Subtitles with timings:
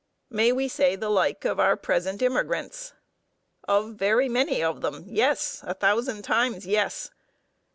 [0.31, 2.93] May we say the like of our present immigrants?
[3.67, 7.11] Of very many of them, yes; a thousand times yes.